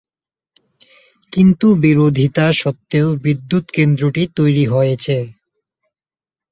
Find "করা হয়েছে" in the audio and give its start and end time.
4.65-5.17